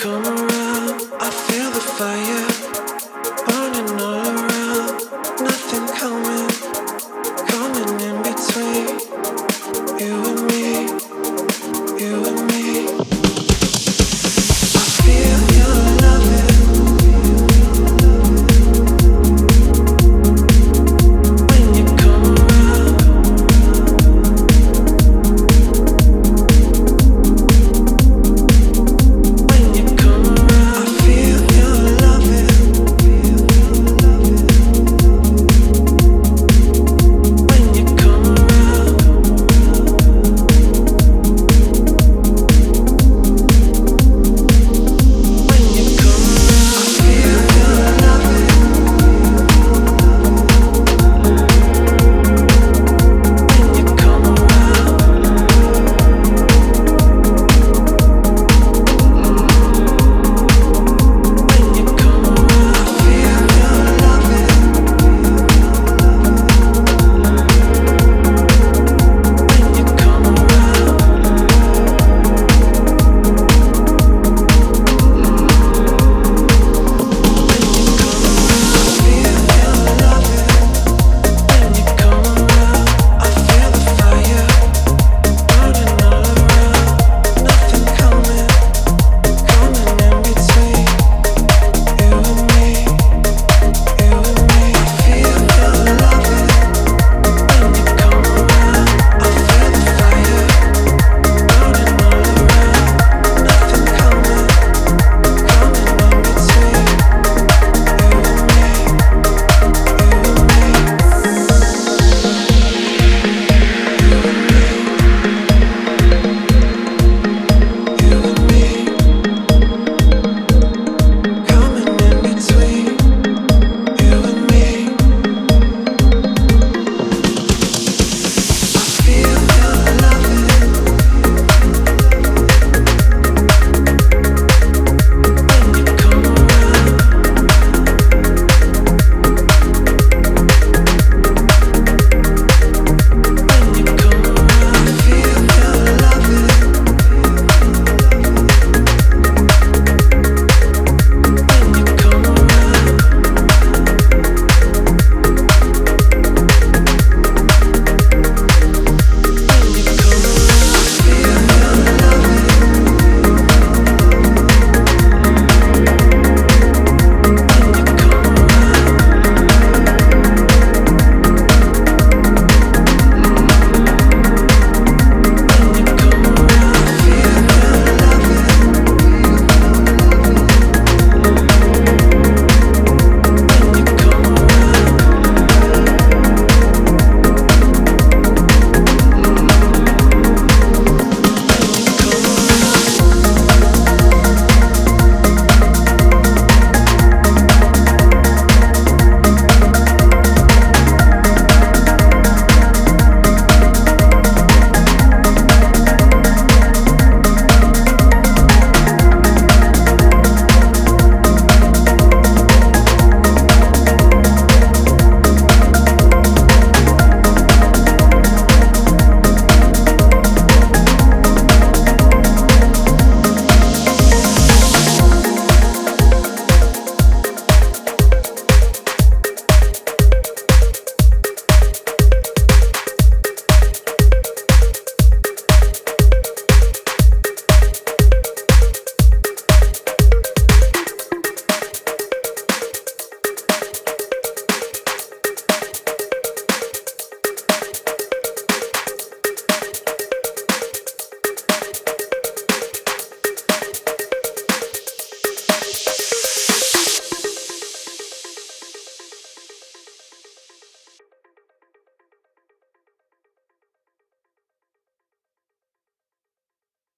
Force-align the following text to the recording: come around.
come 0.00 0.24
around. 0.24 0.49